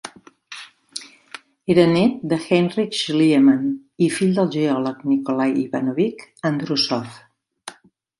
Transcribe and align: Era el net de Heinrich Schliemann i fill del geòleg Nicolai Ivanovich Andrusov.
Era 1.73 1.81
el 1.81 1.91
net 1.97 2.23
de 2.31 2.39
Heinrich 2.45 2.97
Schliemann 2.99 3.67
i 4.05 4.07
fill 4.15 4.31
del 4.39 4.49
geòleg 4.55 5.03
Nicolai 5.11 5.53
Ivanovich 5.65 6.25
Andrusov. 6.51 7.21